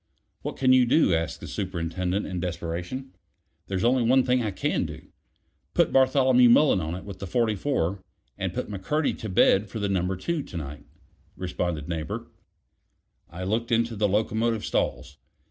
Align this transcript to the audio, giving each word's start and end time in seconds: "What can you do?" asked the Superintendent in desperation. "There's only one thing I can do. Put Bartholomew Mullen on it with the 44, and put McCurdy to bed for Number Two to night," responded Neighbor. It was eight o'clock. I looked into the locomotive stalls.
"What 0.41 0.57
can 0.57 0.73
you 0.73 0.87
do?" 0.87 1.13
asked 1.13 1.41
the 1.41 1.47
Superintendent 1.47 2.25
in 2.25 2.39
desperation. 2.39 3.11
"There's 3.67 3.83
only 3.83 4.01
one 4.01 4.23
thing 4.23 4.41
I 4.41 4.49
can 4.49 4.87
do. 4.87 5.09
Put 5.75 5.93
Bartholomew 5.93 6.49
Mullen 6.49 6.81
on 6.81 6.95
it 6.95 7.05
with 7.05 7.19
the 7.19 7.27
44, 7.27 8.01
and 8.35 8.51
put 8.51 8.67
McCurdy 8.67 9.15
to 9.19 9.29
bed 9.29 9.69
for 9.69 9.77
Number 9.77 10.15
Two 10.15 10.41
to 10.41 10.57
night," 10.57 10.85
responded 11.37 11.87
Neighbor. 11.87 12.15
It 12.15 12.19
was 12.19 12.27
eight 12.29 12.33
o'clock. 13.27 13.41
I 13.41 13.43
looked 13.43 13.71
into 13.71 13.95
the 13.95 14.07
locomotive 14.09 14.65
stalls. 14.65 15.17